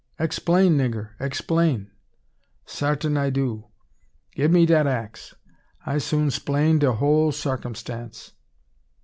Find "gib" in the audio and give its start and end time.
4.33-4.49